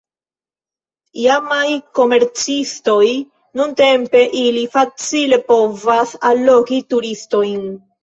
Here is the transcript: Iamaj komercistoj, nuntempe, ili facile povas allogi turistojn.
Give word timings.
Iamaj 1.23 1.65
komercistoj, 1.99 3.05
nuntempe, 3.61 4.25
ili 4.43 4.67
facile 4.75 5.43
povas 5.55 6.19
allogi 6.35 6.85
turistojn. 6.93 7.67